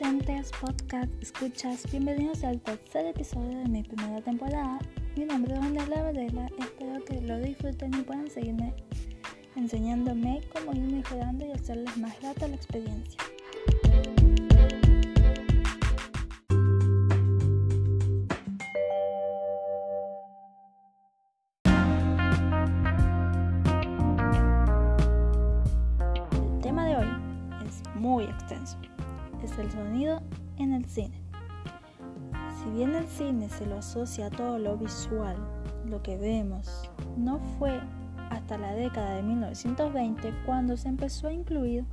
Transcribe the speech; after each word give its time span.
oyentes, 0.00 0.52
podcast, 0.60 1.10
escuchas, 1.20 1.90
bienvenidos 1.90 2.44
al 2.44 2.60
tercer 2.60 3.06
episodio 3.06 3.58
de 3.58 3.68
mi 3.68 3.82
primera 3.82 4.20
temporada. 4.20 4.78
Mi 5.16 5.24
nombre 5.24 5.54
es 5.54 5.60
Daniela 5.60 6.02
Varela, 6.02 6.48
espero 6.58 7.04
que 7.04 7.20
lo 7.22 7.38
disfruten 7.38 7.92
y 7.94 8.02
puedan 8.02 8.30
seguirme 8.30 8.74
enseñándome 9.56 10.42
cómo 10.52 10.72
ir 10.72 10.82
mejorando 10.82 11.46
y 11.46 11.52
hacerles 11.52 11.96
más 11.96 12.20
grata 12.20 12.46
la 12.46 12.54
experiencia. 12.54 13.20
El 29.58 29.70
sonido 29.70 30.22
en 30.56 30.72
el 30.72 30.84
cine. 30.84 31.20
Si 32.62 32.70
bien 32.70 32.94
el 32.94 33.06
cine 33.06 33.48
se 33.48 33.66
lo 33.66 33.78
asocia 33.78 34.26
a 34.26 34.30
todo 34.30 34.58
lo 34.58 34.76
visual, 34.76 35.36
lo 35.84 36.02
que 36.02 36.16
vemos, 36.16 36.90
no 37.16 37.38
fue 37.58 37.80
hasta 38.30 38.58
la 38.58 38.72
década 38.72 39.14
de 39.14 39.22
1920 39.22 40.32
cuando 40.44 40.76
se 40.76 40.88
empezó 40.88 41.28
a 41.28 41.32
incluir 41.32 41.84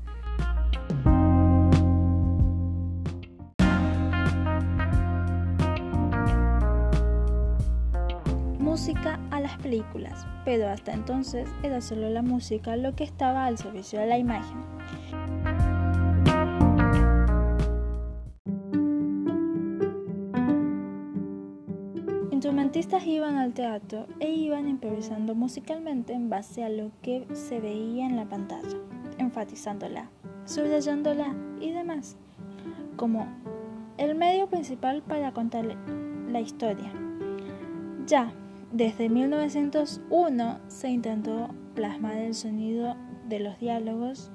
música 8.59 9.19
a 9.31 9.39
las 9.39 9.57
películas, 9.59 10.27
pero 10.43 10.67
hasta 10.67 10.91
entonces 10.91 11.47
era 11.63 11.79
solo 11.79 12.09
la 12.09 12.21
música 12.21 12.75
lo 12.75 12.93
que 12.93 13.05
estaba 13.05 13.45
al 13.45 13.57
servicio 13.57 13.99
de 13.99 14.07
la 14.07 14.17
imagen. 14.17 14.57
Instrumentistas 22.65 23.05
iban 23.05 23.35
al 23.35 23.53
teatro 23.53 24.07
e 24.19 24.31
iban 24.31 24.67
improvisando 24.67 25.35
musicalmente 25.35 26.13
en 26.13 26.31
base 26.31 26.63
a 26.63 26.69
lo 26.69 26.89
que 27.03 27.27
se 27.33 27.59
veía 27.59 28.07
en 28.07 28.15
la 28.15 28.25
pantalla, 28.25 28.79
enfatizándola, 29.19 30.09
subrayándola 30.45 31.35
y 31.61 31.69
demás, 31.73 32.17
como 32.95 33.27
el 33.99 34.15
medio 34.15 34.47
principal 34.47 35.03
para 35.03 35.31
contar 35.31 35.77
la 36.27 36.41
historia. 36.41 36.91
Ya 38.07 38.33
desde 38.71 39.09
1901 39.09 40.59
se 40.67 40.89
intentó 40.89 41.49
plasmar 41.75 42.17
el 42.17 42.33
sonido 42.33 42.95
de 43.29 43.41
los 43.41 43.59
diálogos 43.59 44.31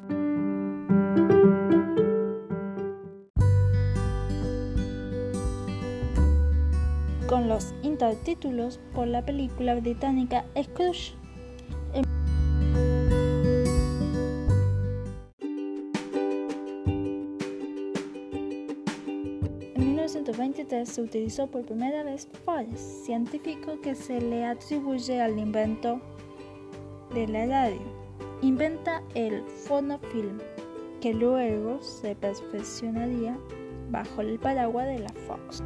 los 7.60 7.74
intertítulos 7.82 8.80
por 8.94 9.06
la 9.06 9.24
película 9.24 9.74
británica 9.74 10.46
Scrooge. 10.62 11.14
En 11.92 12.04
1923 19.76 20.88
se 20.88 21.02
utilizó 21.02 21.46
por 21.48 21.66
primera 21.66 22.02
vez 22.02 22.26
Forrest, 22.44 23.04
científico 23.04 23.78
que 23.82 23.94
se 23.94 24.20
le 24.20 24.44
atribuye 24.46 25.20
al 25.20 25.38
invento 25.38 26.00
de 27.12 27.28
la 27.28 27.44
radio. 27.44 28.00
Inventa 28.40 29.02
el 29.14 29.42
fonofilm, 29.66 30.38
que 31.02 31.12
luego 31.12 31.82
se 31.82 32.14
perfeccionaría 32.14 33.36
bajo 33.90 34.22
el 34.22 34.38
paraguas 34.38 34.86
de 34.86 35.00
la 35.00 35.12
Fox. 35.26 35.62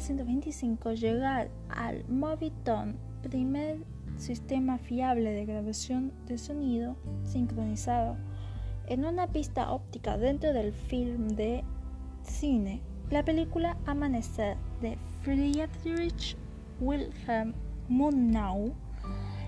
1925 0.00 0.92
llegar 0.94 1.50
al 1.68 2.08
Movietone, 2.08 2.94
primer 3.22 3.84
sistema 4.16 4.78
fiable 4.78 5.30
de 5.30 5.44
grabación 5.44 6.12
de 6.26 6.38
sonido 6.38 6.96
sincronizado 7.22 8.16
en 8.86 9.04
una 9.04 9.26
pista 9.26 9.70
óptica 9.70 10.16
dentro 10.16 10.54
del 10.54 10.72
film 10.72 11.28
de 11.28 11.64
cine. 12.22 12.80
La 13.10 13.26
película 13.26 13.76
Amanecer 13.84 14.56
de 14.80 14.96
Friedrich 15.20 16.34
Wilhelm 16.80 17.52
Murnau 17.88 18.72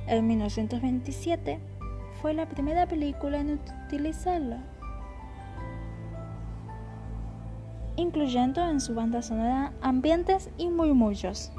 en 0.06 0.26
1927 0.26 1.60
fue 2.20 2.34
la 2.34 2.46
primera 2.46 2.86
película 2.86 3.40
en 3.40 3.58
utilizarla, 3.86 4.62
incluyendo 7.96 8.66
en 8.66 8.80
su 8.80 8.94
banda 8.94 9.22
sonora 9.22 9.72
ambientes 9.80 10.50
y 10.58 10.68
murmullos. 10.68 11.52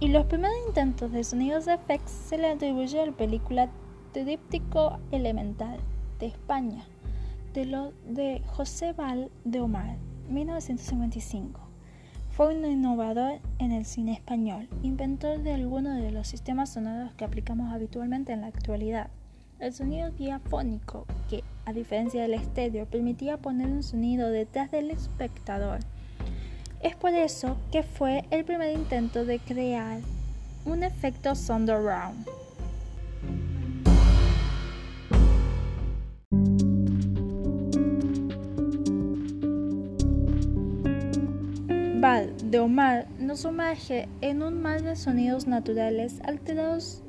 Y 0.00 0.08
los 0.08 0.26
primeros 0.26 0.56
intentos 0.66 1.12
de 1.12 1.22
sonidos 1.22 1.64
de 1.64 1.74
effects 1.74 2.10
se 2.10 2.36
le 2.36 2.48
atribuye 2.48 3.00
a 3.00 3.06
la 3.06 3.12
película 3.12 3.70
Tríptico 4.12 4.98
Elemental 5.12 5.78
de 6.18 6.26
España, 6.26 6.84
de, 7.54 7.92
de 8.06 8.42
José 8.48 8.92
Val 8.94 9.30
de 9.44 9.60
Omar, 9.60 9.96
1955. 10.28 11.71
Fue 12.34 12.54
un 12.56 12.64
innovador 12.64 13.40
en 13.58 13.72
el 13.72 13.84
cine 13.84 14.14
español, 14.14 14.66
inventor 14.82 15.42
de 15.42 15.52
algunos 15.52 16.00
de 16.00 16.12
los 16.12 16.26
sistemas 16.26 16.72
sonoros 16.72 17.12
que 17.12 17.26
aplicamos 17.26 17.70
habitualmente 17.70 18.32
en 18.32 18.40
la 18.40 18.46
actualidad. 18.46 19.10
El 19.60 19.74
sonido 19.74 20.10
diafónico, 20.12 21.04
que, 21.28 21.44
a 21.66 21.74
diferencia 21.74 22.22
del 22.22 22.32
estéreo, 22.32 22.86
permitía 22.86 23.36
poner 23.36 23.66
un 23.66 23.82
sonido 23.82 24.30
detrás 24.30 24.70
del 24.70 24.90
espectador. 24.90 25.80
Es 26.80 26.96
por 26.96 27.12
eso 27.12 27.58
que 27.70 27.82
fue 27.82 28.24
el 28.30 28.46
primer 28.46 28.74
intento 28.78 29.26
de 29.26 29.38
crear 29.38 29.98
un 30.64 30.84
efecto 30.84 31.34
surround. 31.34 32.24
Val 32.24 32.31
de 42.52 42.60
Omar 42.60 43.08
nos 43.18 43.40
sumerge 43.40 44.10
en 44.20 44.42
un 44.42 44.60
mar 44.60 44.82
de 44.82 44.94
sonidos 44.94 45.46
naturales 45.46 46.20
alterados 46.22 47.02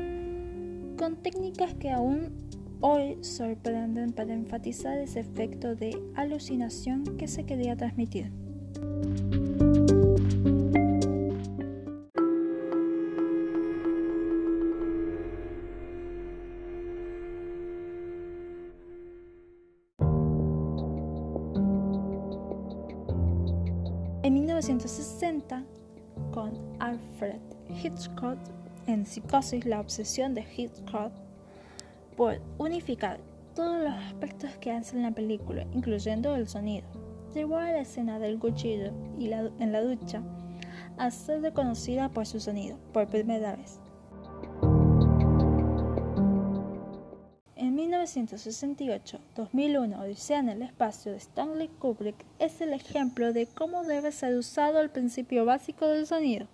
con 0.98 1.18
técnicas 1.22 1.74
que 1.74 1.92
aún 1.92 2.32
hoy 2.80 3.18
sorprenden 3.20 4.14
para 4.14 4.34
enfatizar 4.34 4.98
ese 5.00 5.20
efecto 5.20 5.76
de 5.76 6.02
alucinación 6.16 7.04
que 7.18 7.28
se 7.28 7.44
quería 7.44 7.76
transmitir. 7.76 8.32
1960, 24.64 25.66
con 26.32 26.54
Alfred 26.80 27.42
Hitchcock 27.84 28.38
en 28.88 29.06
Psicosis, 29.06 29.66
la 29.66 29.82
obsesión 29.82 30.34
de 30.34 30.46
Hitchcock 30.56 31.12
por 32.16 32.40
unificar 32.58 33.20
todos 33.56 33.84
los 33.84 33.92
aspectos 33.92 34.52
que 34.62 34.72
hacen 34.72 35.02
la 35.02 35.12
película, 35.12 35.66
incluyendo 35.74 36.34
el 36.36 36.48
sonido, 36.48 36.88
llevó 37.34 37.58
a 37.58 37.74
la 37.74 37.82
escena 37.82 38.20
del 38.20 38.40
cuchillo 38.40 38.94
y 39.20 39.28
la, 39.28 39.52
en 39.60 39.74
la 39.74 39.82
ducha 39.82 40.24
a 40.98 41.12
ser 41.12 41.42
reconocida 41.42 42.08
por 42.08 42.26
su 42.26 42.40
sonido 42.40 42.78
por 42.94 43.08
primera 43.08 43.58
vez. 43.58 43.82
1968, 47.94 49.20
2001, 49.36 50.00
Odisea 50.02 50.40
en 50.40 50.50
el 50.50 50.62
espacio 50.64 51.12
de 51.12 51.20
Stanley 51.20 51.68
Kubrick 51.68 52.16
es 52.40 52.60
el 52.60 52.74
ejemplo 52.74 53.34
de 53.34 53.46
cómo 53.46 53.84
debe 53.84 54.12
ser 54.12 54.36
usado 54.36 54.80
el 54.80 54.90
principio 54.90 55.46
básico 55.46 55.88
del 55.88 56.08
sonido. 56.08 56.48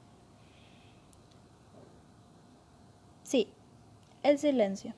Sí, 3.23 3.47
el 4.21 4.37
silencio. 4.37 4.93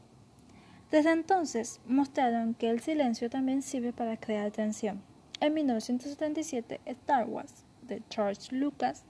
Desde 0.90 1.12
entonces 1.12 1.80
mostraron 1.86 2.56
que 2.56 2.70
el 2.70 2.82
silencio 2.82 3.30
también 3.30 3.62
sirve 3.62 3.94
para 3.94 4.18
crear 4.18 4.52
tensión. 4.52 5.02
En 5.40 5.54
1977, 5.54 6.82
Star 6.86 7.28
Wars 7.28 7.66
de 7.84 8.02
George 8.10 8.56
Lucas 8.56 9.04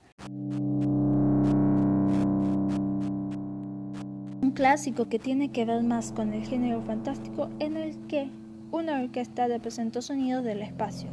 clásico 4.61 5.09
que 5.09 5.17
tiene 5.17 5.49
que 5.49 5.65
ver 5.65 5.81
más 5.81 6.11
con 6.11 6.35
el 6.35 6.45
género 6.45 6.83
fantástico 6.83 7.49
en 7.57 7.77
el 7.77 7.97
que 8.05 8.29
una 8.69 9.01
orquesta 9.01 9.47
representó 9.47 10.03
sonidos 10.03 10.43
del 10.43 10.61
espacio. 10.61 11.09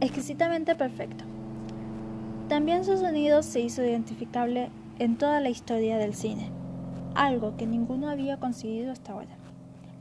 Exquisitamente 0.00 0.74
perfecto. 0.76 1.26
También 2.48 2.86
su 2.86 2.96
sonido 2.96 3.42
se 3.42 3.60
hizo 3.60 3.84
identificable 3.84 4.70
en 4.98 5.18
toda 5.18 5.42
la 5.42 5.50
historia 5.50 5.98
del 5.98 6.14
cine, 6.14 6.50
algo 7.14 7.58
que 7.58 7.66
ninguno 7.66 8.08
había 8.08 8.38
conseguido 8.38 8.92
hasta 8.92 9.12
ahora. 9.12 9.36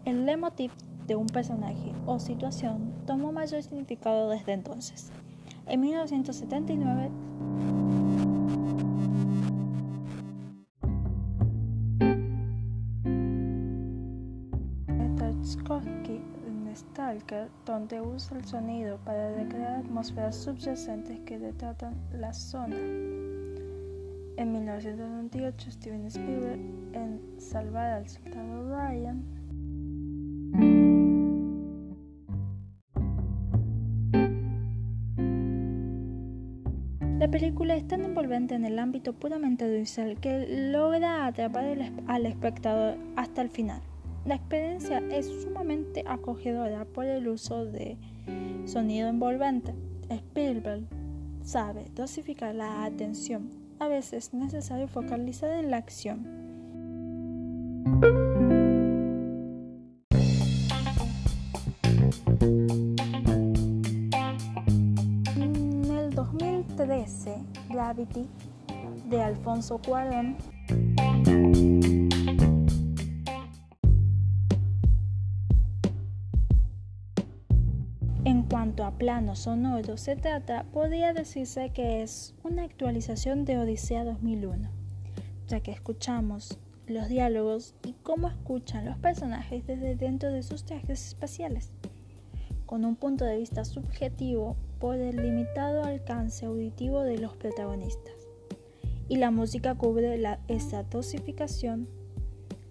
El 0.06 0.26
leitmotiv 0.26 0.72
de 1.06 1.18
un 1.18 1.28
personaje 1.28 1.92
o 2.06 2.18
situación 2.18 2.94
tomó 3.06 3.34
mayor 3.34 3.62
significado 3.62 4.30
desde 4.30 4.54
entonces. 4.54 5.12
En 5.70 5.82
1979, 5.82 7.12
Tarkovsky 15.70 16.22
en 16.48 16.76
Stalker, 16.76 17.50
donde 17.68 18.02
usa 18.02 18.38
el 18.38 18.46
sonido 18.46 18.98
para 19.06 19.36
recrear 19.36 19.78
atmósferas 19.78 20.36
subyacentes 20.36 21.20
que 21.20 21.38
retratan 21.38 21.94
la 22.14 22.34
zona. 22.34 22.76
En 22.76 24.52
1998, 24.52 25.72
Steven 25.72 26.06
Spielberg 26.08 26.60
en 26.94 27.22
Salvar 27.38 27.92
al 27.92 28.10
soldado 28.10 28.70
Ryan 28.70 29.39
La 37.30 37.34
película 37.34 37.76
es 37.76 37.88
tan 37.88 38.04
envolvente 38.04 38.56
en 38.56 38.66
el 38.66 38.80
ámbito 38.80 39.14
puramente 39.14 39.64
audiovisual 39.64 40.20
que 40.20 40.48
logra 40.72 41.28
atrapar 41.28 41.78
al 42.08 42.26
espectador 42.26 42.98
hasta 43.18 43.44
el 43.44 43.52
final. 43.52 43.84
La 44.26 44.34
experiencia 44.34 44.98
es 45.12 45.28
sumamente 45.44 46.04
acogedora 46.08 46.86
por 46.86 47.06
el 47.06 47.28
uso 47.28 47.66
de 47.66 48.00
sonido 48.66 49.10
envolvente. 49.10 49.76
Spielberg 50.10 50.88
sabe 51.44 51.86
dosificar 51.94 52.56
la 52.56 52.84
atención. 52.84 53.52
A 53.78 53.88
veces 53.88 54.30
es 54.30 54.34
necesario 54.34 54.88
focalizar 54.88 55.52
en 55.52 55.70
la 55.70 55.78
acción. 55.78 56.26
De 69.10 69.22
Alfonso 69.22 69.80
Cuarón. 69.80 70.38
En 78.26 78.44
cuanto 78.44 78.84
a 78.84 78.92
plano 78.92 79.36
sonoro 79.36 79.98
se 79.98 80.16
trata, 80.16 80.64
podría 80.74 81.14
decirse 81.14 81.72
que 81.72 82.02
es 82.02 82.36
una 82.44 82.64
actualización 82.64 83.46
de 83.46 83.58
Odisea 83.58 84.04
2001, 84.04 84.70
ya 85.48 85.60
que 85.62 85.72
escuchamos 85.72 86.60
los 86.88 87.08
diálogos 87.08 87.76
y 87.84 87.94
cómo 88.04 88.28
escuchan 88.28 88.86
los 88.86 88.98
personajes 88.98 89.66
desde 89.68 89.96
dentro 89.96 90.32
de 90.32 90.44
sus 90.44 90.66
trajes 90.66 91.08
espaciales, 91.08 91.72
con 92.70 92.86
un 92.86 92.96
punto 92.96 93.26
de 93.26 93.40
vista 93.40 93.66
subjetivo 93.66 94.56
por 94.80 94.96
el 94.98 95.16
limitado 95.16 95.84
alcance 95.84 96.46
auditivo 96.46 97.02
de 97.02 97.18
los 97.18 97.36
protagonistas. 97.36 98.14
Y 99.08 99.16
la 99.16 99.32
música 99.32 99.74
cubre 99.74 100.20
la 100.20 100.40
estratosificación 100.48 101.88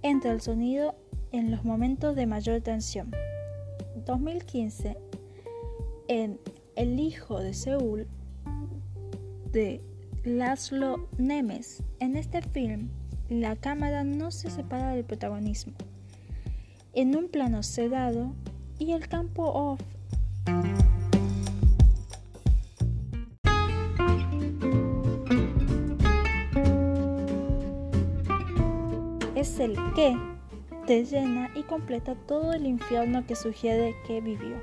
entre 0.03 0.31
el 0.31 0.41
sonido 0.41 0.95
en 1.33 1.51
los 1.51 1.65
momentos 1.65 2.15
de 2.15 2.27
mayor 2.27 2.61
tensión. 2.61 3.11
2015, 4.07 4.97
en 6.07 6.39
El 6.77 7.01
hijo 7.01 7.41
de 7.41 7.53
Seúl 7.53 8.07
de 9.51 9.83
Laszlo 10.23 11.09
Nemes, 11.19 11.83
en 11.99 12.15
este 12.15 12.41
film 12.41 12.91
la 13.29 13.57
cámara 13.57 14.05
no 14.05 14.31
se 14.31 14.49
separa 14.49 14.95
del 14.95 15.05
protagonismo. 15.05 15.73
En 16.93 17.17
un 17.17 17.29
plano 17.29 17.65
sedado 17.65 18.33
y 18.79 18.93
el 18.93 19.09
campo 19.09 19.45
off 19.45 19.81
es 29.35 29.61
el 29.61 29.77
que 29.95 30.17
te 30.87 31.05
llena 31.05 31.51
y 31.55 31.63
completa 31.63 32.15
todo 32.15 32.53
el 32.53 32.67
infierno 32.67 33.25
que 33.27 33.37
sugiere 33.37 33.95
que 34.07 34.21
vivió. 34.21 34.57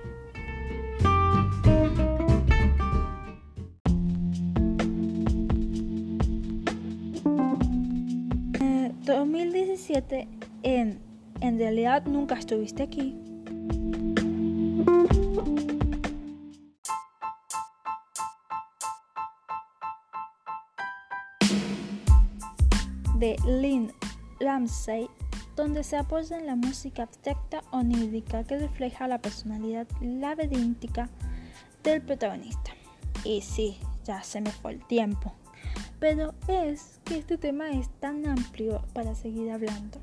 Eh, 8.61 8.91
2017 9.05 10.27
en 10.63 10.99
En 11.41 11.57
realidad 11.59 12.05
nunca 12.05 12.35
estuviste 12.35 12.81
aquí. 12.83 13.15
Lynn 23.45 23.93
Ramsey, 24.39 25.07
donde 25.55 25.83
se 25.83 25.97
apoya 25.97 26.37
en 26.37 26.47
la 26.47 26.55
música 26.55 27.03
abstracta 27.03 27.63
onírica 27.71 28.43
que 28.43 28.57
refleja 28.57 29.07
la 29.07 29.19
personalidad 29.19 29.87
labiríntica 30.01 31.09
del 31.83 32.01
protagonista. 32.01 32.71
Y 33.23 33.41
sí, 33.41 33.77
ya 34.03 34.23
se 34.23 34.41
me 34.41 34.51
fue 34.51 34.73
el 34.73 34.85
tiempo, 34.85 35.33
pero 35.99 36.33
es 36.47 36.99
que 37.05 37.17
este 37.17 37.37
tema 37.37 37.69
es 37.69 37.89
tan 37.99 38.27
amplio 38.27 38.83
para 38.93 39.15
seguir 39.15 39.51
hablando. 39.51 39.99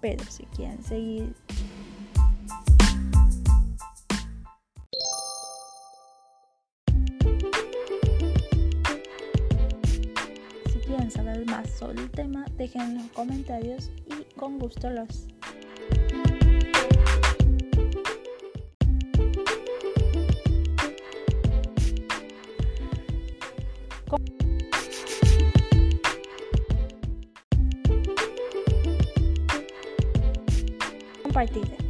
Pero 0.00 0.24
si 0.24 0.44
quieren 0.44 0.82
seguir 0.82 1.34
sobre 11.76 12.02
el 12.02 12.10
tema, 12.10 12.46
dejen 12.56 12.82
en 12.82 12.98
los 12.98 13.06
comentarios 13.08 13.90
y 14.06 14.24
con 14.34 14.58
gusto 14.58 14.88
los 14.88 15.28
compartiré. 31.22 31.85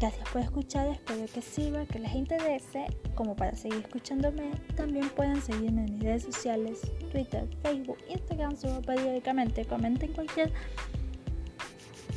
Gracias 0.00 0.26
por 0.30 0.40
escuchar, 0.40 0.88
espero 0.88 1.26
que 1.26 1.42
sirva, 1.42 1.84
que 1.84 1.98
les 1.98 2.14
interese. 2.14 2.86
Como 3.14 3.36
para 3.36 3.54
seguir 3.54 3.80
escuchándome, 3.80 4.52
también 4.74 5.10
pueden 5.10 5.42
seguirme 5.42 5.84
en 5.84 5.94
mis 5.96 6.02
redes 6.02 6.22
sociales, 6.22 6.80
Twitter, 7.12 7.46
Facebook, 7.62 7.98
Instagram, 8.08 8.56
subo 8.56 8.80
periódicamente, 8.80 9.66
comenten 9.66 10.14
cualquier 10.14 10.52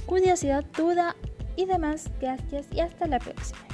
curiosidad, 0.06 0.64
duda 0.78 1.18
y 1.58 1.66
demás. 1.66 2.10
Gracias 2.22 2.68
y 2.72 2.80
hasta 2.80 3.06
la 3.06 3.20
próxima. 3.20 3.73